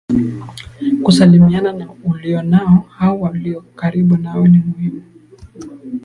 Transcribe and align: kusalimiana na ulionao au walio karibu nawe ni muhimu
kusalimiana 1.03 1.73
na 1.73 1.87
ulionao 2.03 2.89
au 2.99 3.21
walio 3.21 3.61
karibu 3.61 4.17
nawe 4.17 4.49
ni 4.49 4.57
muhimu 4.57 5.01